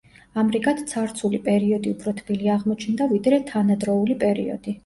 [0.43, 4.77] ამრიგად ცარცული პერიოდი უფრო თბილი აღმოჩნდა ვიდრე თანადროული პერიოდი.